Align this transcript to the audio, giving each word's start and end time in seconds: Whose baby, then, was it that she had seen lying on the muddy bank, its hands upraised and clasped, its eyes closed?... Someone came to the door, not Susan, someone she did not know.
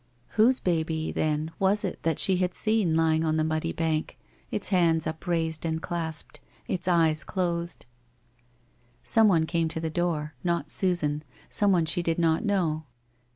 Whose 0.29 0.59
baby, 0.59 1.11
then, 1.11 1.51
was 1.59 1.83
it 1.83 2.01
that 2.01 2.17
she 2.17 2.37
had 2.37 2.55
seen 2.55 2.95
lying 2.95 3.23
on 3.23 3.37
the 3.37 3.43
muddy 3.43 3.71
bank, 3.71 4.17
its 4.49 4.69
hands 4.69 5.05
upraised 5.05 5.63
and 5.63 5.79
clasped, 5.79 6.39
its 6.67 6.87
eyes 6.87 7.23
closed?... 7.23 7.85
Someone 9.03 9.45
came 9.45 9.67
to 9.67 9.79
the 9.79 9.91
door, 9.91 10.33
not 10.43 10.71
Susan, 10.71 11.23
someone 11.51 11.85
she 11.85 12.01
did 12.01 12.17
not 12.17 12.43
know. 12.43 12.85